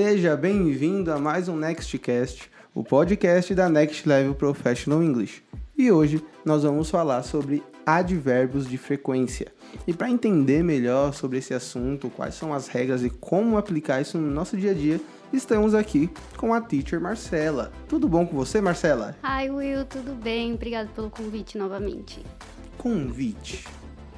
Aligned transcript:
Seja 0.00 0.36
bem-vindo 0.36 1.12
a 1.12 1.18
mais 1.18 1.48
um 1.48 1.56
Nextcast, 1.56 2.48
o 2.72 2.84
podcast 2.84 3.52
da 3.52 3.68
Next 3.68 4.08
Level 4.08 4.32
Professional 4.32 5.02
English. 5.02 5.42
E 5.76 5.90
hoje 5.90 6.24
nós 6.44 6.62
vamos 6.62 6.88
falar 6.88 7.24
sobre 7.24 7.64
advérbios 7.84 8.68
de 8.68 8.78
frequência. 8.78 9.48
E 9.88 9.92
para 9.92 10.08
entender 10.08 10.62
melhor 10.62 11.12
sobre 11.12 11.38
esse 11.38 11.52
assunto, 11.52 12.10
quais 12.10 12.36
são 12.36 12.54
as 12.54 12.68
regras 12.68 13.02
e 13.02 13.10
como 13.10 13.58
aplicar 13.58 14.00
isso 14.00 14.16
no 14.18 14.30
nosso 14.30 14.56
dia 14.56 14.70
a 14.70 14.74
dia, 14.74 15.00
estamos 15.32 15.74
aqui 15.74 16.08
com 16.36 16.54
a 16.54 16.60
teacher 16.60 17.00
Marcela. 17.00 17.72
Tudo 17.88 18.08
bom 18.08 18.24
com 18.24 18.36
você, 18.36 18.60
Marcela? 18.60 19.16
Hi, 19.24 19.50
Will, 19.50 19.84
tudo 19.84 20.14
bem? 20.14 20.54
Obrigado 20.54 20.94
pelo 20.94 21.10
convite 21.10 21.58
novamente. 21.58 22.24
Convite. 22.76 23.64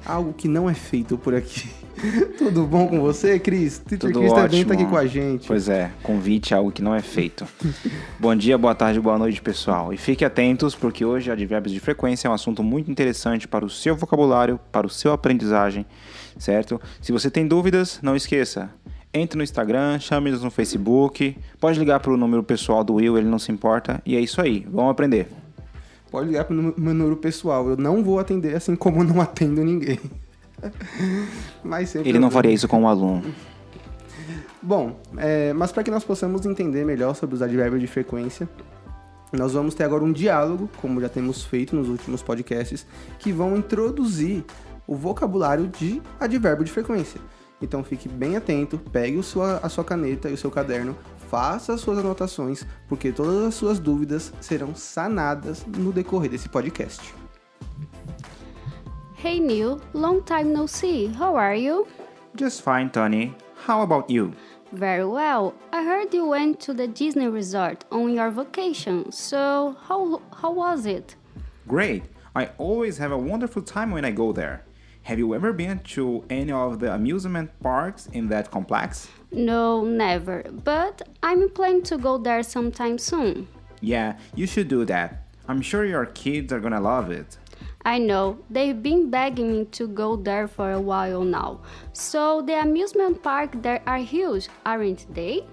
Algo 0.05 0.33
que 0.33 0.47
não 0.47 0.69
é 0.69 0.73
feito 0.73 1.17
por 1.17 1.35
aqui. 1.35 1.69
Tudo 2.37 2.65
bom 2.65 2.87
com 2.87 2.99
você, 2.99 3.39
Cris? 3.39 3.79
Teacher 3.79 4.11
Tudo 4.11 4.19
Cris 4.19 4.33
também 4.33 4.65
tá 4.65 4.73
aqui 4.73 4.85
com 4.85 4.97
a 4.97 5.05
gente. 5.05 5.47
Pois 5.47 5.69
é, 5.69 5.91
convite 6.01 6.53
é 6.53 6.57
algo 6.57 6.71
que 6.71 6.81
não 6.81 6.95
é 6.95 7.01
feito. 7.01 7.45
Bom 8.19 8.35
dia, 8.35 8.57
boa 8.57 8.73
tarde, 8.73 8.99
boa 8.99 9.17
noite, 9.17 9.41
pessoal. 9.41 9.93
E 9.93 9.97
fiquem 9.97 10.25
atentos, 10.25 10.75
porque 10.75 11.05
hoje 11.05 11.31
advérbios 11.31 11.73
de 11.73 11.79
frequência 11.79 12.27
é 12.27 12.31
um 12.31 12.33
assunto 12.33 12.63
muito 12.63 12.89
interessante 12.89 13.47
para 13.47 13.65
o 13.65 13.69
seu 13.69 13.95
vocabulário, 13.95 14.59
para 14.71 14.87
o 14.87 14.89
seu 14.89 15.11
aprendizagem, 15.11 15.85
certo? 16.37 16.81
Se 17.01 17.11
você 17.11 17.29
tem 17.29 17.47
dúvidas, 17.47 17.99
não 18.01 18.15
esqueça. 18.15 18.69
Entre 19.13 19.37
no 19.37 19.43
Instagram, 19.43 19.99
chame-nos 19.99 20.41
no 20.41 20.49
Facebook, 20.49 21.35
pode 21.59 21.77
ligar 21.77 21.99
para 21.99 22.11
o 22.11 22.17
número 22.17 22.43
pessoal 22.43 22.83
do 22.83 22.93
Will, 22.93 23.17
ele 23.17 23.27
não 23.27 23.39
se 23.39 23.51
importa. 23.51 24.01
E 24.05 24.15
é 24.15 24.19
isso 24.21 24.41
aí, 24.41 24.65
vamos 24.71 24.91
aprender. 24.91 25.27
Pode 26.11 26.27
ligar 26.27 26.43
pro 26.43 26.53
meu 26.53 26.73
meu 26.77 26.93
número 26.93 27.15
pessoal. 27.17 27.69
Eu 27.69 27.77
não 27.77 28.03
vou 28.03 28.19
atender 28.19 28.55
assim 28.55 28.75
como 28.75 29.03
não 29.03 29.19
atendo 29.21 29.63
ninguém. 29.63 29.99
Mas 31.63 31.89
sem 31.89 32.01
Ele 32.05 32.19
não 32.19 32.29
faria 32.29 32.51
isso 32.51 32.67
com 32.67 32.83
o 32.83 32.87
aluno. 32.87 33.23
Bom, 34.61 34.99
é, 35.17 35.51
mas 35.53 35.71
para 35.71 35.81
que 35.81 35.89
nós 35.89 36.03
possamos 36.03 36.45
entender 36.45 36.85
melhor 36.85 37.15
sobre 37.15 37.33
os 37.35 37.41
advérbios 37.41 37.81
de 37.81 37.87
frequência, 37.87 38.47
nós 39.33 39.53
vamos 39.53 39.73
ter 39.73 39.83
agora 39.85 40.03
um 40.03 40.11
diálogo, 40.11 40.69
como 40.77 41.01
já 41.01 41.09
temos 41.09 41.43
feito 41.43 41.75
nos 41.75 41.89
últimos 41.89 42.21
podcasts, 42.21 42.85
que 43.17 43.31
vão 43.31 43.57
introduzir 43.57 44.43
o 44.85 44.95
vocabulário 44.95 45.67
de 45.67 45.99
advérbio 46.19 46.63
de 46.63 46.71
frequência. 46.71 47.19
Então 47.59 47.83
fique 47.83 48.07
bem 48.07 48.35
atento, 48.37 48.77
pegue 48.77 49.17
o 49.17 49.23
sua- 49.23 49.59
a 49.63 49.69
sua 49.69 49.83
caneta 49.83 50.29
e 50.29 50.33
o 50.33 50.37
seu 50.37 50.51
caderno, 50.51 50.95
faça 51.31 51.73
as 51.73 51.79
suas 51.79 51.97
anotações, 51.97 52.67
porque 52.89 53.09
todas 53.09 53.45
as 53.45 53.55
suas 53.55 53.79
dúvidas 53.79 54.33
serão 54.41 54.75
sanadas 54.75 55.65
no 55.65 55.93
decorrer 55.93 56.29
desse 56.29 56.49
podcast. 56.49 57.15
Hey, 59.23 59.39
Neil, 59.39 59.79
long 59.93 60.21
time 60.21 60.51
no 60.51 60.67
see. 60.67 61.09
How 61.17 61.37
are 61.37 61.57
you? 61.57 61.87
Just 62.37 62.61
fine, 62.63 62.89
Tony. 62.89 63.33
How 63.65 63.81
about 63.81 64.11
you? 64.11 64.33
Very 64.73 65.05
well. 65.05 65.53
I 65.71 65.85
heard 65.85 66.13
you 66.13 66.27
went 66.27 66.59
to 66.65 66.73
the 66.73 66.87
Disney 66.87 67.29
resort 67.29 67.85
on 67.91 68.13
your 68.13 68.29
vacation. 68.29 69.09
So, 69.11 69.77
how 69.87 70.21
how 70.33 70.51
was 70.51 70.85
it? 70.85 71.15
Great. 71.65 72.03
I 72.35 72.49
always 72.57 72.97
have 72.97 73.13
a 73.13 73.17
wonderful 73.17 73.61
time 73.61 73.91
when 73.91 74.03
I 74.03 74.11
go 74.11 74.33
there. 74.33 74.63
Have 75.03 75.17
you 75.17 75.33
ever 75.33 75.53
been 75.53 75.79
to 75.95 76.23
any 76.29 76.51
of 76.51 76.79
the 76.79 76.93
amusement 76.93 77.51
parks 77.61 78.07
in 78.11 78.27
that 78.29 78.51
complex? 78.51 79.07
No, 79.31 79.83
never. 79.83 80.43
But 80.63 81.01
I'm 81.23 81.49
planning 81.49 81.83
to 81.83 81.97
go 81.97 82.17
there 82.17 82.43
sometime 82.43 82.97
soon. 82.97 83.47
Yeah, 83.79 84.17
you 84.35 84.45
should 84.45 84.67
do 84.67 84.85
that. 84.85 85.23
I'm 85.47 85.61
sure 85.61 85.85
your 85.85 86.05
kids 86.05 86.51
are 86.53 86.59
gonna 86.59 86.81
love 86.81 87.11
it. 87.11 87.37
I 87.83 87.97
know, 87.97 88.37
they've 88.49 88.81
been 88.81 89.09
begging 89.09 89.51
me 89.51 89.65
to 89.65 89.87
go 89.87 90.15
there 90.15 90.47
for 90.47 90.71
a 90.71 90.79
while 90.79 91.23
now. 91.23 91.61
So, 91.93 92.41
the 92.41 92.61
amusement 92.61 93.23
park 93.23 93.59
there 93.61 93.81
are 93.87 93.97
huge, 93.97 94.49
aren't 94.65 95.11
they? 95.15 95.45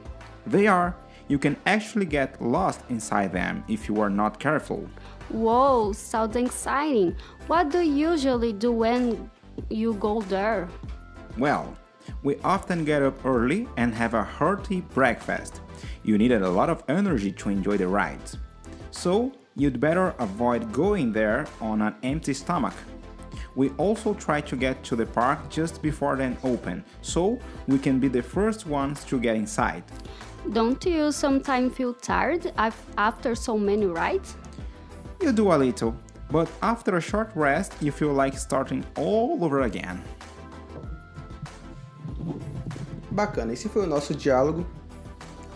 They 0.46 0.66
are. 0.66 0.94
You 1.28 1.38
can 1.38 1.56
actually 1.66 2.06
get 2.06 2.40
lost 2.42 2.80
inside 2.90 3.32
them 3.32 3.64
if 3.68 3.88
you 3.88 4.00
are 4.00 4.10
not 4.10 4.38
careful. 4.38 4.88
Whoa, 5.30 5.92
sounds 5.92 6.36
exciting. 6.36 7.16
What 7.46 7.70
do 7.70 7.80
you 7.80 8.10
usually 8.10 8.52
do 8.52 8.72
when 8.72 9.30
you 9.70 9.94
go 9.94 10.20
there? 10.22 10.68
Well, 11.38 11.76
we 12.22 12.36
often 12.44 12.84
get 12.84 13.02
up 13.02 13.24
early 13.24 13.68
and 13.76 13.94
have 13.94 14.14
a 14.14 14.22
hearty 14.22 14.80
breakfast. 14.80 15.60
You 16.02 16.18
needed 16.18 16.42
a 16.42 16.50
lot 16.50 16.70
of 16.70 16.82
energy 16.88 17.32
to 17.32 17.48
enjoy 17.48 17.76
the 17.76 17.88
rides. 17.88 18.36
So, 18.90 19.32
you'd 19.56 19.80
better 19.80 20.14
avoid 20.18 20.72
going 20.72 21.12
there 21.12 21.46
on 21.60 21.82
an 21.82 21.94
empty 22.02 22.34
stomach. 22.34 22.74
We 23.54 23.70
also 23.70 24.14
try 24.14 24.40
to 24.42 24.56
get 24.56 24.84
to 24.84 24.96
the 24.96 25.06
park 25.06 25.50
just 25.50 25.82
before 25.82 26.16
then 26.16 26.36
open, 26.44 26.84
so 27.02 27.38
we 27.66 27.78
can 27.78 27.98
be 27.98 28.08
the 28.08 28.22
first 28.22 28.66
ones 28.66 29.04
to 29.06 29.18
get 29.18 29.36
inside. 29.36 29.82
Don't 30.52 30.84
you 30.86 31.10
sometimes 31.10 31.74
feel 31.74 31.92
tired 31.92 32.52
after 32.96 33.34
so 33.34 33.58
many 33.58 33.86
rides? 33.86 34.36
You 35.20 35.32
do 35.32 35.52
a 35.52 35.58
little, 35.58 35.96
but 36.30 36.48
after 36.62 36.96
a 36.96 37.00
short 37.00 37.30
rest, 37.34 37.74
you 37.80 37.90
feel 37.90 38.12
like 38.12 38.38
starting 38.38 38.84
all 38.96 39.42
over 39.42 39.62
again. 39.62 40.02
Bacana, 43.18 43.52
esse 43.52 43.68
foi 43.68 43.82
o 43.82 43.86
nosso 43.88 44.14
diálogo 44.14 44.64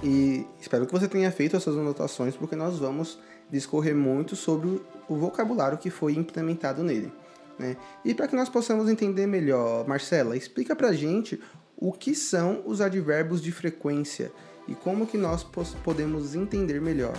e 0.02 0.44
espero 0.60 0.84
que 0.84 0.90
você 0.90 1.06
tenha 1.06 1.30
feito 1.30 1.56
as 1.56 1.62
suas 1.62 1.78
anotações 1.78 2.34
porque 2.34 2.56
nós 2.56 2.76
vamos 2.80 3.20
discorrer 3.48 3.94
muito 3.94 4.34
sobre 4.34 4.82
o- 5.08 5.14
vocabulário 5.14 5.78
que 5.78 5.88
foi 5.88 6.14
implementado 6.14 6.82
nele. 6.82 7.12
Né? 7.56 7.76
E 8.04 8.14
para 8.14 8.26
que 8.26 8.34
nós 8.34 8.48
possamos 8.48 8.88
entender 8.88 9.28
melhor, 9.28 9.86
Marcela, 9.86 10.36
explica 10.36 10.74
pra 10.74 10.92
gente 10.92 11.40
o 11.76 11.92
que 11.92 12.16
são 12.16 12.62
os 12.66 12.80
advérbios 12.80 13.40
de 13.40 13.52
frequência 13.52 14.32
e 14.66 14.74
como 14.74 15.06
que 15.06 15.16
nós 15.16 15.46
podemos 15.84 16.34
entender 16.34 16.80
melhor. 16.80 17.14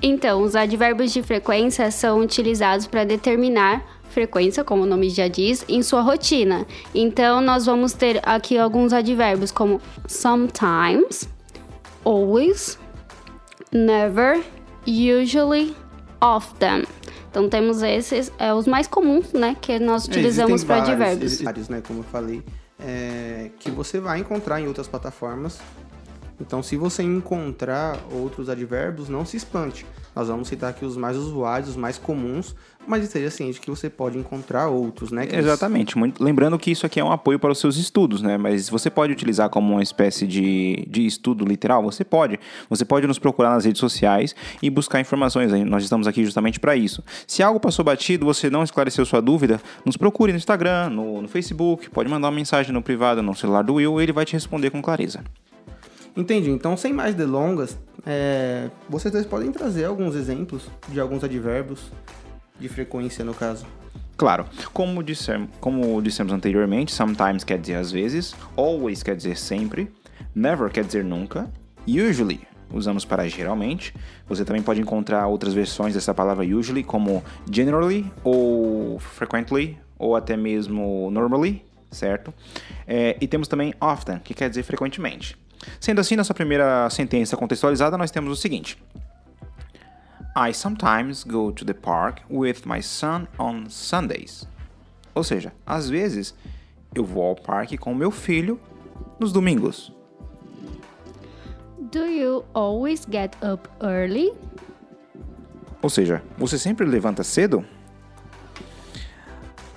Então, 0.00 0.42
os 0.42 0.54
advérbios 0.54 1.12
de 1.12 1.24
frequência 1.24 1.90
são 1.90 2.20
utilizados 2.20 2.86
para 2.86 3.02
determinar 3.04 4.00
frequência, 4.12 4.62
como 4.62 4.82
o 4.82 4.86
nome 4.86 5.10
já 5.10 5.26
diz, 5.26 5.64
em 5.68 5.82
sua 5.82 6.00
rotina. 6.02 6.66
Então, 6.94 7.40
nós 7.40 7.66
vamos 7.66 7.92
ter 7.92 8.20
aqui 8.22 8.56
alguns 8.58 8.92
advérbios 8.92 9.50
como 9.50 9.80
sometimes, 10.06 11.28
always, 12.04 12.78
never, 13.72 14.42
usually, 14.86 15.74
often. 16.20 16.84
Então, 17.30 17.48
temos 17.48 17.82
esses, 17.82 18.30
é, 18.38 18.52
os 18.52 18.66
mais 18.66 18.86
comuns, 18.86 19.32
né, 19.32 19.56
que 19.60 19.78
nós 19.78 20.04
utilizamos 20.04 20.62
Existem 20.62 20.76
para 20.76 20.92
advérbios. 20.92 21.40
vários, 21.40 21.68
né, 21.68 21.82
como 21.86 22.00
eu 22.00 22.04
falei, 22.04 22.42
é, 22.78 23.50
que 23.58 23.70
você 23.70 23.98
vai 23.98 24.18
encontrar 24.18 24.60
em 24.60 24.68
outras 24.68 24.86
plataformas. 24.86 25.60
Então, 26.40 26.62
se 26.62 26.76
você 26.76 27.02
encontrar 27.02 27.98
outros 28.10 28.48
advérbios, 28.48 29.08
não 29.08 29.24
se 29.24 29.36
espante. 29.36 29.86
Nós 30.14 30.28
vamos 30.28 30.48
citar 30.48 30.70
aqui 30.70 30.84
os 30.84 30.96
mais 30.96 31.16
usuais, 31.16 31.68
os 31.68 31.76
mais 31.76 31.96
comuns, 31.96 32.54
mas 32.86 33.02
esteja 33.04 33.30
ciente 33.30 33.60
que 33.60 33.70
você 33.70 33.88
pode 33.88 34.18
encontrar 34.18 34.68
outros, 34.68 35.10
né? 35.10 35.26
Exatamente. 35.30 35.96
Muito- 35.96 36.22
lembrando 36.22 36.58
que 36.58 36.70
isso 36.70 36.84
aqui 36.84 37.00
é 37.00 37.04
um 37.04 37.12
apoio 37.12 37.38
para 37.38 37.52
os 37.52 37.58
seus 37.58 37.76
estudos, 37.76 38.20
né? 38.20 38.36
Mas 38.36 38.68
você 38.68 38.90
pode 38.90 39.12
utilizar 39.12 39.48
como 39.48 39.72
uma 39.74 39.82
espécie 39.82 40.26
de, 40.26 40.84
de 40.88 41.06
estudo 41.06 41.44
literal? 41.44 41.82
Você 41.84 42.04
pode. 42.04 42.38
Você 42.68 42.84
pode 42.84 43.06
nos 43.06 43.18
procurar 43.18 43.50
nas 43.50 43.64
redes 43.64 43.80
sociais 43.80 44.34
e 44.60 44.68
buscar 44.68 45.00
informações. 45.00 45.52
Nós 45.64 45.82
estamos 45.84 46.06
aqui 46.06 46.24
justamente 46.24 46.58
para 46.60 46.76
isso. 46.76 47.02
Se 47.26 47.42
algo 47.42 47.58
passou 47.60 47.84
batido, 47.84 48.26
você 48.26 48.50
não 48.50 48.62
esclareceu 48.62 49.06
sua 49.06 49.22
dúvida, 49.22 49.60
nos 49.84 49.96
procure 49.96 50.32
no 50.32 50.38
Instagram, 50.38 50.90
no, 50.90 51.22
no 51.22 51.28
Facebook, 51.28 51.88
pode 51.88 52.10
mandar 52.10 52.28
uma 52.28 52.34
mensagem 52.34 52.72
no 52.72 52.82
privado, 52.82 53.22
no 53.22 53.34
celular 53.34 53.62
do 53.62 53.74
Will, 53.74 54.00
ele 54.00 54.12
vai 54.12 54.24
te 54.24 54.34
responder 54.34 54.70
com 54.70 54.82
clareza. 54.82 55.22
Entendi. 56.16 56.50
Então, 56.50 56.76
sem 56.76 56.92
mais 56.92 57.14
delongas, 57.14 57.78
é, 58.06 58.68
vocês 58.88 59.12
dois 59.12 59.26
podem 59.26 59.50
trazer 59.50 59.84
alguns 59.84 60.14
exemplos 60.14 60.68
de 60.88 61.00
alguns 61.00 61.24
advérbios 61.24 61.90
de 62.58 62.68
frequência, 62.68 63.24
no 63.24 63.34
caso. 63.34 63.66
Claro, 64.16 64.44
como, 64.72 65.02
disser, 65.02 65.40
como 65.60 66.00
dissemos 66.00 66.32
anteriormente, 66.32 66.92
sometimes 66.92 67.44
quer 67.44 67.58
dizer 67.58 67.76
às 67.76 67.90
vezes, 67.90 68.34
always 68.56 69.02
quer 69.02 69.16
dizer 69.16 69.36
sempre, 69.36 69.90
never 70.34 70.70
quer 70.70 70.84
dizer 70.84 71.02
nunca, 71.02 71.50
usually 71.86 72.40
usamos 72.72 73.04
para 73.04 73.28
geralmente. 73.28 73.94
Você 74.26 74.44
também 74.44 74.62
pode 74.62 74.80
encontrar 74.80 75.26
outras 75.26 75.54
versões 75.54 75.94
dessa 75.94 76.14
palavra 76.14 76.44
usually, 76.44 76.82
como 76.82 77.22
generally 77.50 78.10
ou 78.24 78.98
frequently, 78.98 79.78
ou 79.98 80.16
até 80.16 80.36
mesmo 80.36 81.10
normally, 81.10 81.64
certo? 81.90 82.32
É, 82.86 83.16
e 83.20 83.26
temos 83.26 83.48
também 83.48 83.74
often, 83.80 84.18
que 84.18 84.34
quer 84.34 84.48
dizer 84.48 84.62
frequentemente. 84.62 85.36
Sendo 85.80 86.00
assim, 86.00 86.16
nossa 86.16 86.34
primeira 86.34 86.88
sentença 86.90 87.36
contextualizada, 87.36 87.96
nós 87.96 88.10
temos 88.10 88.32
o 88.32 88.40
seguinte. 88.40 88.78
I 90.34 90.54
sometimes 90.54 91.24
go 91.24 91.52
to 91.52 91.64
the 91.64 91.74
park 91.74 92.22
with 92.30 92.62
my 92.64 92.82
son 92.82 93.26
on 93.38 93.68
Sundays. 93.68 94.48
Ou 95.14 95.22
seja, 95.22 95.52
às 95.66 95.90
vezes 95.90 96.34
eu 96.94 97.04
vou 97.04 97.24
ao 97.24 97.36
parque 97.36 97.76
com 97.76 97.94
meu 97.94 98.10
filho 98.10 98.58
nos 99.20 99.32
domingos. 99.32 99.92
Do 101.92 102.06
you 102.06 102.44
always 102.54 103.06
get 103.10 103.36
up 103.42 103.68
early? 103.82 104.32
Ou 105.82 105.90
seja, 105.90 106.22
você 106.38 106.58
sempre 106.58 106.86
levanta 106.86 107.22
cedo? 107.22 107.62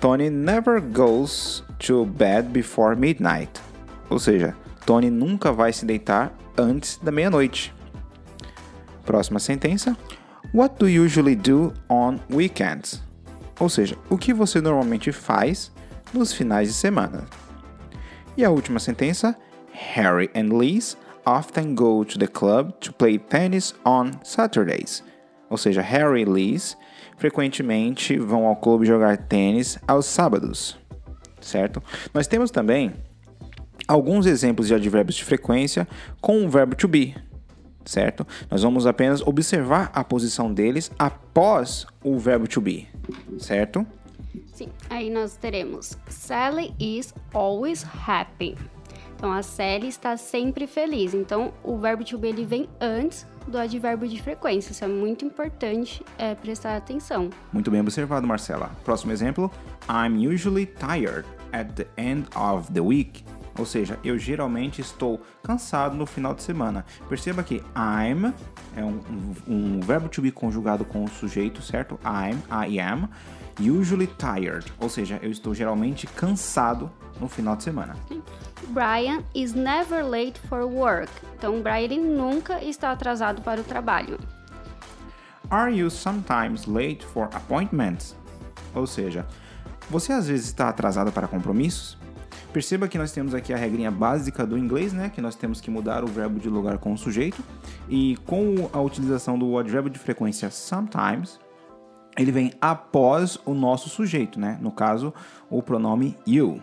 Tony 0.00 0.30
never 0.30 0.80
goes 0.80 1.62
to 1.78 2.06
bed 2.06 2.48
before 2.48 2.96
midnight. 2.96 3.60
Ou 4.08 4.18
seja, 4.18 4.56
Tony 4.86 5.10
nunca 5.10 5.52
vai 5.52 5.72
se 5.72 5.84
deitar 5.84 6.32
antes 6.56 6.96
da 7.02 7.10
meia-noite. 7.10 7.74
Próxima 9.04 9.40
sentença. 9.40 9.96
What 10.54 10.76
do 10.78 10.88
you 10.88 11.04
usually 11.04 11.34
do 11.34 11.74
on 11.90 12.20
weekends? 12.30 13.02
Ou 13.58 13.68
seja, 13.68 13.98
o 14.08 14.16
que 14.16 14.32
você 14.32 14.60
normalmente 14.60 15.10
faz 15.10 15.72
nos 16.14 16.32
finais 16.32 16.68
de 16.68 16.74
semana? 16.74 17.24
E 18.36 18.44
a 18.44 18.50
última 18.50 18.78
sentença. 18.78 19.36
Harry 19.72 20.30
and 20.34 20.56
Liz 20.56 20.96
often 21.26 21.74
go 21.74 22.04
to 22.04 22.18
the 22.18 22.26
club 22.26 22.70
to 22.80 22.92
play 22.92 23.18
tennis 23.18 23.74
on 23.84 24.12
Saturdays. 24.22 25.02
Ou 25.50 25.58
seja, 25.58 25.82
Harry 25.82 26.22
e 26.22 26.24
Liz 26.24 26.76
frequentemente 27.18 28.16
vão 28.16 28.46
ao 28.46 28.56
clube 28.56 28.86
jogar 28.86 29.16
tênis 29.16 29.78
aos 29.86 30.06
sábados. 30.06 30.78
Certo? 31.40 31.82
Nós 32.14 32.26
temos 32.26 32.50
também 32.50 32.94
alguns 33.86 34.26
exemplos 34.26 34.68
de 34.68 34.74
advérbios 34.74 35.16
de 35.16 35.24
frequência 35.24 35.86
com 36.20 36.44
o 36.44 36.48
verbo 36.48 36.74
to 36.74 36.88
be, 36.88 37.14
certo? 37.84 38.26
Nós 38.50 38.62
vamos 38.62 38.86
apenas 38.86 39.20
observar 39.20 39.90
a 39.94 40.02
posição 40.02 40.52
deles 40.52 40.90
após 40.98 41.86
o 42.02 42.18
verbo 42.18 42.46
to 42.46 42.60
be, 42.60 42.88
certo? 43.38 43.86
Sim, 44.52 44.68
aí 44.88 45.10
nós 45.10 45.36
teremos 45.36 45.98
Sally 46.08 46.74
is 46.78 47.14
always 47.32 47.84
happy. 47.84 48.56
Então 49.16 49.32
a 49.32 49.42
Sally 49.42 49.88
está 49.88 50.16
sempre 50.16 50.66
feliz. 50.66 51.14
Então 51.14 51.52
o 51.62 51.78
verbo 51.78 52.04
to 52.04 52.18
be 52.18 52.28
ele 52.28 52.44
vem 52.44 52.68
antes 52.80 53.26
do 53.46 53.58
advérbio 53.58 54.08
de 54.08 54.20
frequência. 54.20 54.72
Isso 54.72 54.84
é 54.84 54.88
muito 54.88 55.24
importante 55.24 56.04
é, 56.18 56.34
prestar 56.34 56.76
atenção. 56.76 57.30
Muito 57.52 57.70
bem 57.70 57.80
observado, 57.80 58.26
Marcela. 58.26 58.70
Próximo 58.84 59.12
exemplo: 59.12 59.50
I'm 59.88 60.26
usually 60.26 60.66
tired 60.66 61.24
at 61.52 61.68
the 61.74 61.86
end 61.96 62.26
of 62.34 62.72
the 62.72 62.80
week. 62.80 63.24
Ou 63.58 63.64
seja, 63.64 63.98
eu 64.04 64.18
geralmente 64.18 64.80
estou 64.80 65.20
cansado 65.42 65.96
no 65.96 66.06
final 66.06 66.34
de 66.34 66.42
semana. 66.42 66.84
Perceba 67.08 67.42
que 67.42 67.62
I'm 67.76 68.32
é 68.76 68.84
um, 68.84 69.00
um, 69.48 69.52
um 69.54 69.80
verbo 69.80 70.08
to 70.08 70.20
be 70.20 70.30
conjugado 70.30 70.84
com 70.84 71.04
o 71.04 71.08
sujeito, 71.08 71.62
certo? 71.62 71.98
I'm, 72.04 72.38
I 72.50 72.78
am. 72.80 73.08
Usually 73.58 74.06
tired, 74.06 74.70
ou 74.78 74.90
seja, 74.90 75.18
eu 75.22 75.30
estou 75.30 75.54
geralmente 75.54 76.06
cansado 76.06 76.90
no 77.18 77.26
final 77.26 77.56
de 77.56 77.62
semana. 77.62 77.96
Brian 78.68 79.22
is 79.34 79.54
never 79.54 80.04
late 80.04 80.38
for 80.40 80.64
work. 80.64 81.10
Então, 81.38 81.62
Brian 81.62 82.00
nunca 82.00 82.62
está 82.62 82.92
atrasado 82.92 83.40
para 83.40 83.60
o 83.60 83.64
trabalho. 83.64 84.18
Are 85.48 85.72
you 85.72 85.88
sometimes 85.88 86.66
late 86.66 87.04
for 87.06 87.30
appointments? 87.32 88.14
Ou 88.74 88.86
seja, 88.86 89.24
você 89.88 90.12
às 90.12 90.26
vezes 90.26 90.46
está 90.46 90.68
atrasado 90.68 91.10
para 91.10 91.26
compromissos? 91.26 91.96
Perceba 92.56 92.88
que 92.88 92.96
nós 92.96 93.12
temos 93.12 93.34
aqui 93.34 93.52
a 93.52 93.56
regrinha 93.58 93.90
básica 93.90 94.46
do 94.46 94.56
inglês, 94.56 94.90
né? 94.90 95.12
Que 95.14 95.20
nós 95.20 95.34
temos 95.34 95.60
que 95.60 95.70
mudar 95.70 96.02
o 96.02 96.06
verbo 96.06 96.40
de 96.40 96.48
lugar 96.48 96.78
com 96.78 96.90
o 96.90 96.96
sujeito. 96.96 97.44
E 97.86 98.16
com 98.24 98.70
a 98.72 98.80
utilização 98.80 99.38
do 99.38 99.58
advérbio 99.58 99.90
de 99.90 99.98
frequência 99.98 100.50
sometimes, 100.50 101.38
ele 102.16 102.32
vem 102.32 102.54
após 102.58 103.38
o 103.44 103.52
nosso 103.52 103.90
sujeito, 103.90 104.40
né? 104.40 104.58
No 104.58 104.72
caso, 104.72 105.12
o 105.50 105.62
pronome 105.62 106.16
you. 106.26 106.62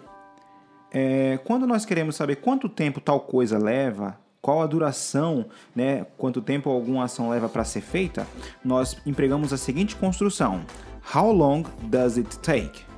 É, 0.91 1.37
quando 1.43 1.67
nós 1.67 1.85
queremos 1.85 2.15
saber 2.15 2.37
quanto 2.37 2.67
tempo 2.67 2.99
tal 2.99 3.19
coisa 3.19 3.59
leva, 3.59 4.17
qual 4.41 4.63
a 4.63 4.65
duração, 4.65 5.45
né, 5.75 6.07
quanto 6.17 6.41
tempo 6.41 6.71
alguma 6.71 7.03
ação 7.03 7.29
leva 7.29 7.47
para 7.47 7.63
ser 7.63 7.81
feita, 7.81 8.25
nós 8.65 8.97
empregamos 9.05 9.53
a 9.53 9.57
seguinte 9.57 9.95
construção: 9.95 10.65
How 11.13 11.31
long 11.31 11.65
does 11.83 12.17
it 12.17 12.39
take? 12.39 12.92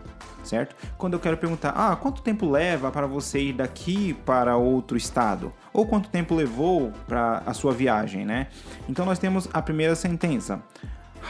Certo? 0.46 0.76
Quando 0.96 1.14
eu 1.14 1.20
quero 1.20 1.38
perguntar, 1.38 1.74
ah, 1.76 1.96
quanto 1.96 2.22
tempo 2.22 2.50
leva 2.50 2.92
para 2.92 3.08
você 3.08 3.40
ir 3.40 3.54
daqui 3.54 4.14
para 4.26 4.56
outro 4.56 4.96
estado? 4.96 5.52
Ou 5.74 5.88
quanto 5.88 6.08
tempo 6.08 6.36
levou 6.36 6.92
para 7.08 7.42
a 7.46 7.54
sua 7.54 7.74
viagem, 7.74 8.26
né? 8.26 8.48
Então 8.88 9.06
nós 9.06 9.18
temos 9.18 9.50
a 9.52 9.62
primeira 9.62 9.96
sentença. 9.96 10.62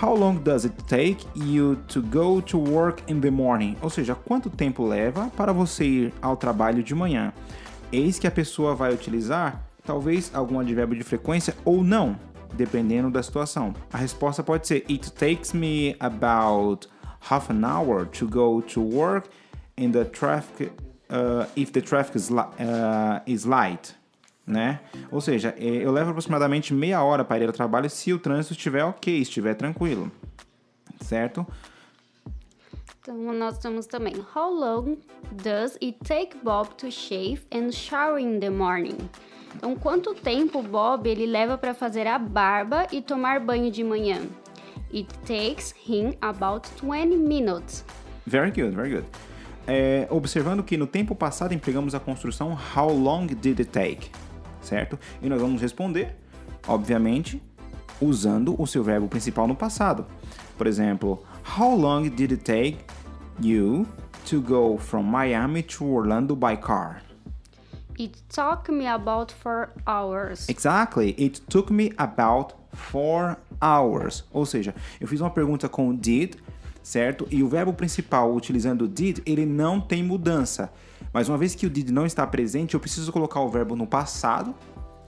How 0.01 0.13
long 0.13 0.35
does 0.35 0.65
it 0.65 0.75
take 0.83 1.25
you 1.33 1.77
to 1.87 2.01
go 2.01 2.41
to 2.41 2.59
work 2.59 3.01
in 3.07 3.21
the 3.21 3.31
morning? 3.31 3.77
Ou 3.81 3.89
seja, 3.89 4.13
quanto 4.13 4.49
tempo 4.49 4.85
leva 4.85 5.31
para 5.37 5.53
você 5.53 5.85
ir 5.85 6.13
ao 6.21 6.35
trabalho 6.35 6.83
de 6.83 6.93
manhã? 6.93 7.31
Eis 7.93 8.19
que 8.19 8.27
a 8.27 8.31
pessoa 8.31 8.75
vai 8.75 8.93
utilizar 8.93 9.63
talvez 9.85 10.31
algum 10.33 10.59
advérbio 10.59 10.97
de 10.97 11.03
frequência 11.03 11.55
ou 11.63 11.81
não, 11.81 12.19
dependendo 12.53 13.09
da 13.09 13.23
situação. 13.23 13.73
A 13.93 13.97
resposta 13.97 14.43
pode 14.43 14.67
ser 14.67 14.85
It 14.89 15.13
takes 15.13 15.53
me 15.53 15.95
about 16.01 16.89
half 17.29 17.49
an 17.49 17.63
hour 17.63 18.05
to 18.05 18.27
go 18.27 18.61
to 18.61 18.81
work 18.81 19.29
the 19.77 20.05
traffic 20.05 20.71
uh, 21.09 21.45
if 21.55 21.71
the 21.71 21.81
traffic 21.81 22.15
is, 22.15 22.31
uh, 22.31 23.19
is 23.25 23.45
light 23.45 23.95
né? 24.45 24.79
Ou 25.11 25.19
seja, 25.19 25.55
é, 25.57 25.65
eu 25.65 25.91
levo 25.91 26.11
aproximadamente 26.11 26.73
meia 26.73 27.03
hora 27.03 27.25
para 27.25 27.43
ir 27.43 27.47
ao 27.47 27.53
trabalho 27.53 27.89
se 27.89 28.13
o 28.13 28.19
trânsito 28.19 28.53
estiver 28.53 28.83
ok, 28.83 29.19
estiver 29.19 29.55
tranquilo, 29.55 30.11
certo? 31.01 31.45
Então, 33.01 33.15
nós 33.33 33.57
temos 33.57 33.85
também 33.85 34.13
How 34.35 34.51
long 34.51 34.97
does 35.31 35.77
it 35.81 35.97
take 36.03 36.37
Bob 36.43 36.75
to 36.75 36.91
shave 36.91 37.41
and 37.51 37.71
shower 37.71 38.19
in 38.19 38.39
the 38.39 38.49
morning? 38.49 38.97
Então, 39.55 39.75
quanto 39.75 40.13
tempo 40.13 40.61
Bob 40.61 41.07
ele 41.07 41.25
leva 41.25 41.57
para 41.57 41.73
fazer 41.73 42.07
a 42.07 42.19
barba 42.19 42.87
e 42.91 43.01
tomar 43.01 43.39
banho 43.39 43.71
de 43.71 43.83
manhã? 43.83 44.21
It 44.91 45.07
takes 45.25 45.73
him 45.87 46.13
about 46.21 46.69
20 46.77 47.15
minutes. 47.17 47.83
Very 48.25 48.51
good, 48.51 48.73
very 48.75 48.89
good. 48.89 49.05
É, 49.67 50.07
observando 50.11 50.63
que 50.63 50.77
no 50.77 50.85
tempo 50.85 51.15
passado 51.15 51.53
empregamos 51.53 51.95
a 51.95 51.99
construção 51.99 52.55
How 52.75 52.89
long 52.89 53.25
did 53.25 53.59
it 53.59 53.65
take? 53.71 54.11
certo? 54.61 54.97
E 55.21 55.29
nós 55.29 55.39
vamos 55.41 55.61
responder, 55.61 56.15
obviamente, 56.67 57.41
usando 58.01 58.59
o 58.59 58.65
seu 58.67 58.83
verbo 58.83 59.07
principal 59.07 59.47
no 59.47 59.55
passado. 59.55 60.05
Por 60.57 60.67
exemplo, 60.67 61.23
How 61.57 61.75
long 61.75 62.09
did 62.09 62.31
it 62.31 62.43
take 62.43 62.77
you 63.39 63.85
to 64.25 64.41
go 64.41 64.77
from 64.77 65.03
Miami 65.03 65.61
to 65.63 65.85
Orlando 65.85 66.35
by 66.35 66.55
car? 66.57 67.01
It 67.97 68.21
took 68.29 68.69
me 68.69 68.87
about 68.87 69.31
four 69.31 69.69
hours. 69.87 70.49
Exactly. 70.49 71.15
It 71.17 71.41
took 71.47 71.71
me 71.71 71.91
about 71.97 72.53
four 72.73 73.37
hours. 73.65 74.23
Ou 74.31 74.45
seja, 74.45 74.75
eu 75.01 75.07
fiz 75.07 75.19
uma 75.19 75.29
pergunta 75.29 75.67
com 75.67 75.93
did, 75.95 76.35
certo? 76.83 77.27
E 77.31 77.41
o 77.41 77.49
verbo 77.49 77.73
principal 77.73 78.33
utilizando 78.33 78.87
did, 78.87 79.19
ele 79.25 79.45
não 79.45 79.81
tem 79.81 80.03
mudança. 80.03 80.71
Mas 81.11 81.27
uma 81.27 81.37
vez 81.37 81.55
que 81.55 81.65
o 81.65 81.69
did 81.69 81.89
não 81.89 82.05
está 82.05 82.27
presente, 82.27 82.75
eu 82.75 82.79
preciso 82.79 83.11
colocar 83.11 83.39
o 83.39 83.49
verbo 83.49 83.75
no 83.75 83.87
passado, 83.87 84.53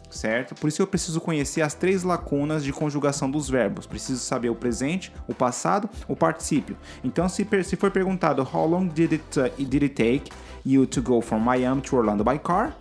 certo? 0.10 0.56
Por 0.56 0.68
isso 0.68 0.82
eu 0.82 0.88
preciso 0.88 1.20
conhecer 1.22 1.62
as 1.62 1.74
três 1.74 2.04
lacunas 2.04 2.64
de 2.64 2.74
conjugação 2.74 3.30
dos 3.30 3.50
verbos. 3.50 3.86
Preciso 3.86 4.20
saber 4.22 4.50
o 4.50 4.56
presente, 4.56 5.12
o 5.28 5.36
passado, 5.36 5.90
o 6.08 6.16
particípio. 6.16 6.78
Então, 7.04 7.28
se, 7.30 7.46
se 7.64 7.76
for 7.76 7.92
perguntado 7.92 8.42
How 8.42 8.66
long 8.66 8.88
did 8.88 9.14
it, 9.14 9.40
uh, 9.40 9.66
did 9.66 9.84
it 9.84 9.96
take 9.96 10.32
you 10.66 10.86
to 10.88 11.02
go 11.02 11.22
from 11.22 11.40
Miami 11.40 11.82
to 11.82 11.96
Orlando 11.96 12.24
by 12.24 12.40
car? 12.40 12.76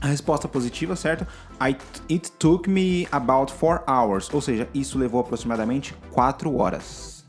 A 0.00 0.08
resposta 0.08 0.46
positiva, 0.46 0.94
certo? 0.94 1.26
I, 1.60 1.76
it 2.10 2.32
took 2.38 2.68
me 2.68 3.08
about 3.10 3.52
four 3.52 3.82
hours. 3.88 4.32
Ou 4.32 4.40
seja, 4.40 4.68
isso 4.74 4.98
levou 4.98 5.20
aproximadamente 5.20 5.94
quatro 6.12 6.56
horas. 6.56 7.24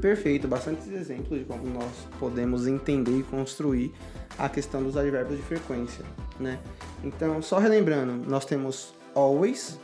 Perfeito, 0.00 0.48
bastantes 0.48 0.88
exemplos 0.88 1.38
de 1.38 1.44
como 1.44 1.64
nós 1.68 1.92
podemos 2.18 2.66
entender 2.66 3.20
e 3.20 3.22
construir 3.22 3.92
a 4.38 4.48
questão 4.48 4.82
dos 4.82 4.96
advérbios 4.96 5.36
de 5.36 5.44
frequência, 5.44 6.04
né? 6.40 6.58
Então, 7.04 7.40
só 7.42 7.58
relembrando, 7.58 8.28
nós 8.28 8.44
temos 8.44 8.94
always, 9.14 9.78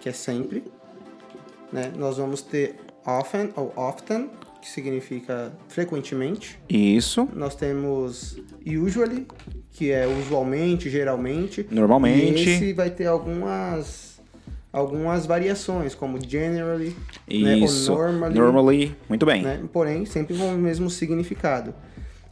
que 0.00 0.08
é 0.08 0.12
sempre, 0.12 0.64
né? 1.72 1.92
Nós 1.96 2.18
vamos 2.18 2.42
ter 2.42 2.76
often 3.06 3.52
ou 3.56 3.72
often, 3.76 4.30
que 4.60 4.68
significa 4.68 5.52
frequentemente. 5.68 6.58
Isso. 6.68 7.28
Nós 7.34 7.54
temos 7.54 8.36
usually, 8.66 9.26
que 9.72 9.90
é 9.90 10.06
usualmente, 10.06 10.90
geralmente. 10.90 11.66
Normalmente. 11.70 12.48
E 12.48 12.52
esse 12.52 12.72
vai 12.72 12.90
ter 12.90 13.06
algumas 13.06 14.06
algumas 14.72 15.24
variações, 15.24 15.94
como 15.94 16.18
generally, 16.22 16.94
Isso, 17.26 17.90
né, 17.90 17.96
ou 17.96 17.96
normally, 17.96 18.34
normally, 18.34 18.96
muito 19.08 19.24
bem. 19.24 19.42
Né, 19.42 19.62
porém, 19.72 20.04
sempre 20.04 20.36
com 20.36 20.54
o 20.54 20.58
mesmo 20.58 20.90
significado. 20.90 21.74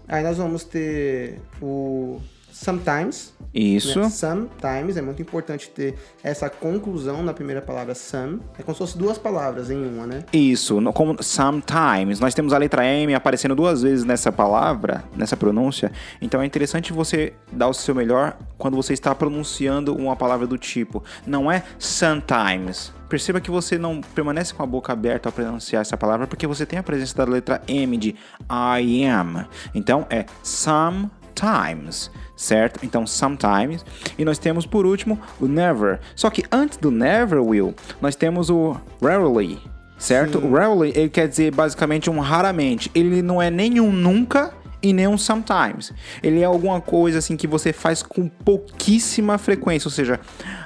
Aí 0.06 0.22
nós 0.22 0.36
vamos 0.36 0.62
ter 0.64 1.40
o 1.62 2.20
sometimes. 2.54 3.34
Isso. 3.52 4.00
Né? 4.00 4.08
Sometimes, 4.08 4.96
é 4.96 5.02
muito 5.02 5.20
importante 5.20 5.68
ter 5.70 5.96
essa 6.22 6.48
conclusão 6.48 7.22
na 7.22 7.34
primeira 7.34 7.60
palavra 7.60 7.94
some. 7.94 8.40
É 8.58 8.62
como 8.62 8.74
se 8.74 8.78
fosse 8.78 8.96
duas 8.96 9.18
palavras 9.18 9.70
em 9.70 9.76
uma, 9.76 10.06
né? 10.06 10.24
Isso, 10.32 10.80
como 10.92 11.20
sometimes. 11.22 12.20
Nós 12.20 12.32
temos 12.32 12.52
a 12.52 12.58
letra 12.58 12.84
M 12.84 13.12
aparecendo 13.14 13.54
duas 13.54 13.82
vezes 13.82 14.04
nessa 14.04 14.30
palavra, 14.30 15.04
nessa 15.16 15.36
pronúncia. 15.36 15.90
Então 16.22 16.40
é 16.40 16.46
interessante 16.46 16.92
você 16.92 17.32
dar 17.52 17.68
o 17.68 17.74
seu 17.74 17.94
melhor 17.94 18.36
quando 18.56 18.76
você 18.76 18.92
está 18.92 19.14
pronunciando 19.14 19.94
uma 19.94 20.14
palavra 20.14 20.46
do 20.46 20.56
tipo. 20.56 21.02
Não 21.26 21.50
é 21.50 21.64
sometimes. 21.78 22.92
Perceba 23.08 23.40
que 23.40 23.50
você 23.50 23.78
não 23.78 24.00
permanece 24.00 24.54
com 24.54 24.62
a 24.62 24.66
boca 24.66 24.92
aberta 24.92 25.28
ao 25.28 25.32
pronunciar 25.32 25.82
essa 25.82 25.96
palavra 25.96 26.26
porque 26.26 26.46
você 26.46 26.64
tem 26.64 26.78
a 26.78 26.82
presença 26.82 27.16
da 27.16 27.24
letra 27.24 27.62
M 27.68 27.96
de 27.96 28.16
I 28.50 29.04
am. 29.04 29.46
Então 29.74 30.06
é 30.08 30.24
sometimes 30.42 31.24
sometimes, 31.34 32.10
certo? 32.36 32.80
Então, 32.84 33.06
sometimes. 33.06 33.84
E 34.18 34.24
nós 34.24 34.38
temos, 34.38 34.66
por 34.66 34.84
último, 34.86 35.18
o 35.40 35.46
never. 35.46 36.00
Só 36.16 36.30
que 36.30 36.44
antes 36.50 36.78
do 36.78 36.90
never, 36.90 37.40
Will, 37.42 37.74
nós 38.00 38.14
temos 38.16 38.50
o 38.50 38.76
rarely, 39.02 39.58
certo? 39.98 40.40
Sim. 40.40 40.46
O 40.48 40.52
rarely, 40.52 40.92
ele 40.94 41.08
quer 41.08 41.28
dizer 41.28 41.52
basicamente 41.54 42.10
um 42.10 42.18
raramente. 42.20 42.90
Ele 42.94 43.22
não 43.22 43.40
é 43.40 43.50
nenhum 43.50 43.92
nunca 43.92 44.52
e 44.82 44.92
nem 44.92 45.06
um 45.08 45.16
sometimes. 45.16 45.92
Ele 46.22 46.40
é 46.40 46.44
alguma 46.44 46.78
coisa 46.80 47.18
assim 47.18 47.36
que 47.38 47.46
você 47.46 47.72
faz 47.72 48.02
com 48.02 48.28
pouquíssima 48.28 49.38
frequência, 49.38 49.86
ou 49.88 49.92
seja, 49.92 50.20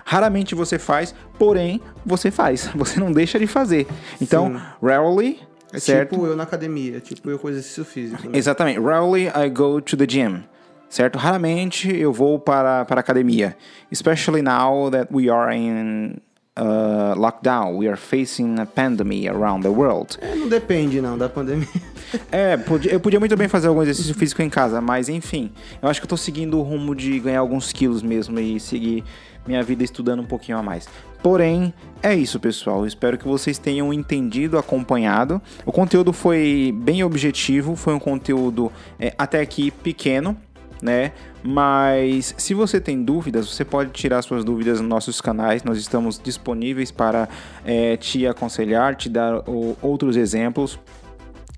raramente 0.04 0.54
você 0.54 0.78
faz, 0.78 1.14
porém 1.38 1.80
você 2.04 2.30
faz. 2.30 2.68
Você 2.74 2.98
não 2.98 3.12
deixa 3.12 3.38
de 3.38 3.46
fazer. 3.46 3.86
Então, 4.20 4.48
Sim. 4.48 4.60
rarely, 4.84 5.38
É 5.72 5.78
certo? 5.78 6.10
tipo 6.14 6.26
eu 6.26 6.34
na 6.34 6.42
academia, 6.42 6.98
tipo 7.00 7.30
eu 7.30 7.38
com 7.38 7.48
exercício 7.48 7.84
físico. 7.84 8.28
né? 8.28 8.36
Exatamente. 8.36 8.80
Rarely 8.80 9.26
I 9.28 9.48
go 9.50 9.80
to 9.80 9.96
the 9.96 10.06
gym. 10.06 10.42
Certo? 10.88 11.18
Raramente 11.18 11.94
eu 11.94 12.12
vou 12.12 12.38
para, 12.38 12.84
para 12.84 13.00
a 13.00 13.02
academia. 13.02 13.56
Especially 13.90 14.42
now 14.42 14.90
that 14.90 15.08
we 15.12 15.28
are 15.28 15.54
in 15.54 16.14
uh, 16.58 17.14
lockdown. 17.18 17.76
We 17.76 17.88
are 17.88 17.96
facing 17.96 18.58
a 18.58 18.66
pandemic 18.66 19.28
around 19.28 19.62
the 19.62 19.68
world. 19.68 20.16
É, 20.20 20.34
não 20.34 20.48
depende 20.48 21.00
não 21.00 21.16
da 21.18 21.28
pandemia. 21.28 21.68
É, 22.32 22.56
podia- 22.56 22.90
eu 22.90 23.00
podia 23.00 23.20
muito 23.20 23.36
bem 23.36 23.48
fazer 23.48 23.68
algum 23.68 23.82
exercício 23.82 24.14
físico 24.14 24.40
em 24.40 24.48
casa, 24.48 24.80
mas 24.80 25.10
enfim. 25.10 25.52
Eu 25.82 25.90
acho 25.90 26.00
que 26.00 26.06
eu 26.06 26.08
tô 26.08 26.16
seguindo 26.16 26.58
o 26.58 26.62
rumo 26.62 26.94
de 26.94 27.20
ganhar 27.20 27.40
alguns 27.40 27.70
quilos 27.70 28.02
mesmo 28.02 28.40
e 28.40 28.58
seguir 28.58 29.04
minha 29.46 29.62
vida 29.62 29.84
estudando 29.84 30.20
um 30.20 30.24
pouquinho 30.24 30.56
a 30.56 30.62
mais. 30.62 30.88
Porém, 31.22 31.74
é 32.02 32.14
isso, 32.14 32.40
pessoal. 32.40 32.78
Eu 32.80 32.86
espero 32.86 33.18
que 33.18 33.28
vocês 33.28 33.58
tenham 33.58 33.92
entendido, 33.92 34.56
acompanhado. 34.56 35.38
O 35.66 35.72
conteúdo 35.72 36.10
foi 36.12 36.74
bem 36.78 37.04
objetivo, 37.04 37.76
foi 37.76 37.92
um 37.92 37.98
conteúdo 37.98 38.72
é, 38.98 39.12
até 39.18 39.40
aqui 39.42 39.70
pequeno, 39.70 40.34
né? 40.82 41.12
Mas 41.42 42.34
se 42.36 42.52
você 42.54 42.80
tem 42.80 43.02
dúvidas, 43.02 43.48
você 43.48 43.64
pode 43.64 43.90
tirar 43.90 44.22
suas 44.22 44.44
dúvidas 44.44 44.80
nos 44.80 44.88
nossos 44.88 45.20
canais. 45.20 45.62
Nós 45.62 45.78
estamos 45.78 46.20
disponíveis 46.22 46.90
para 46.90 47.28
é, 47.64 47.96
te 47.96 48.26
aconselhar, 48.26 48.94
te 48.96 49.08
dar 49.08 49.48
o- 49.48 49.76
outros 49.80 50.16
exemplos 50.16 50.78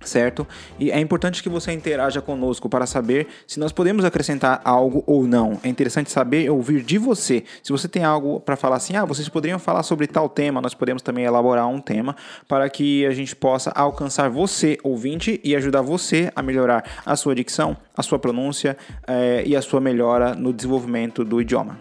certo? 0.02 0.46
E 0.78 0.90
é 0.90 0.98
importante 0.98 1.42
que 1.42 1.48
você 1.48 1.72
interaja 1.72 2.20
conosco 2.20 2.68
para 2.68 2.86
saber 2.86 3.28
se 3.46 3.60
nós 3.60 3.72
podemos 3.72 4.04
acrescentar 4.04 4.60
algo 4.64 5.02
ou 5.06 5.26
não. 5.26 5.58
É 5.62 5.68
interessante 5.68 6.10
saber 6.10 6.50
ouvir 6.50 6.82
de 6.82 6.98
você. 6.98 7.44
Se 7.62 7.70
você 7.70 7.88
tem 7.88 8.04
algo 8.04 8.40
para 8.40 8.56
falar 8.56 8.76
assim, 8.76 8.96
ah, 8.96 9.04
vocês 9.04 9.28
poderiam 9.28 9.58
falar 9.58 9.82
sobre 9.82 10.06
tal 10.06 10.28
tema, 10.28 10.60
nós 10.60 10.74
podemos 10.74 11.02
também 11.02 11.24
elaborar 11.24 11.68
um 11.68 11.80
tema 11.80 12.16
para 12.48 12.68
que 12.68 13.04
a 13.06 13.12
gente 13.12 13.36
possa 13.36 13.70
alcançar 13.70 14.30
você, 14.30 14.78
ouvinte, 14.82 15.40
e 15.44 15.54
ajudar 15.54 15.82
você 15.82 16.32
a 16.34 16.42
melhorar 16.42 16.84
a 17.04 17.16
sua 17.16 17.34
dicção, 17.34 17.76
a 17.96 18.02
sua 18.02 18.18
pronúncia 18.18 18.76
eh, 19.06 19.42
e 19.46 19.56
a 19.56 19.62
sua 19.62 19.80
melhora 19.80 20.34
no 20.34 20.52
desenvolvimento 20.52 21.24
do 21.24 21.40
idioma. 21.40 21.78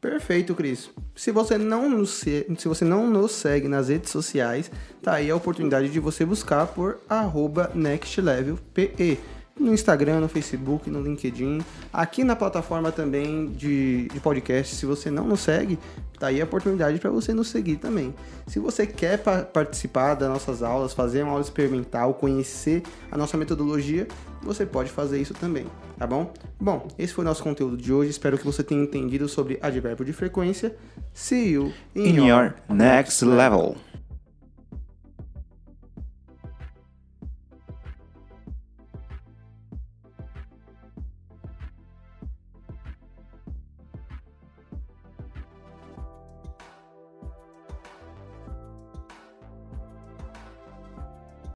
Perfeito, 0.00 0.54
Cris. 0.54 0.90
Se 1.16 1.32
você 1.32 1.58
não 1.58 1.90
nos 1.90 2.10
se, 2.10 2.46
você 2.68 2.84
não 2.84 3.10
nos 3.10 3.32
segue 3.32 3.66
nas 3.66 3.88
redes 3.88 4.12
sociais, 4.12 4.70
tá 5.02 5.14
aí 5.14 5.28
a 5.28 5.34
oportunidade 5.34 5.88
de 5.88 5.98
você 5.98 6.24
buscar 6.24 6.68
por 6.68 7.00
arroba 7.08 7.72
nextlevelpe. 7.74 9.18
No 9.58 9.72
Instagram, 9.74 10.20
no 10.20 10.28
Facebook, 10.28 10.88
no 10.88 11.00
LinkedIn, 11.02 11.60
aqui 11.92 12.22
na 12.22 12.36
plataforma 12.36 12.92
também 12.92 13.46
de, 13.46 14.06
de 14.08 14.20
podcast. 14.20 14.74
Se 14.76 14.86
você 14.86 15.10
não 15.10 15.24
nos 15.26 15.40
segue, 15.40 15.78
tá 16.18 16.28
aí 16.28 16.40
a 16.40 16.44
oportunidade 16.44 16.98
para 17.00 17.10
você 17.10 17.34
nos 17.34 17.48
seguir 17.48 17.76
também. 17.76 18.14
Se 18.46 18.58
você 18.60 18.86
quer 18.86 19.18
pa- 19.18 19.42
participar 19.42 20.14
das 20.14 20.28
nossas 20.28 20.62
aulas, 20.62 20.92
fazer 20.92 21.22
uma 21.22 21.32
aula 21.32 21.42
experimental, 21.42 22.14
conhecer 22.14 22.82
a 23.10 23.16
nossa 23.18 23.36
metodologia, 23.36 24.06
você 24.42 24.64
pode 24.64 24.90
fazer 24.90 25.20
isso 25.20 25.34
também, 25.34 25.66
tá 25.98 26.06
bom? 26.06 26.32
Bom, 26.60 26.86
esse 26.96 27.12
foi 27.12 27.24
o 27.24 27.28
nosso 27.28 27.42
conteúdo 27.42 27.76
de 27.76 27.92
hoje. 27.92 28.10
Espero 28.10 28.38
que 28.38 28.44
você 28.44 28.62
tenha 28.62 28.82
entendido 28.82 29.28
sobre 29.28 29.58
advérbio 29.60 30.04
de 30.04 30.12
frequência. 30.12 30.76
See 31.12 31.50
you 31.50 31.72
In 31.96 32.24
your 32.26 32.54
next 32.68 33.24
level. 33.24 33.76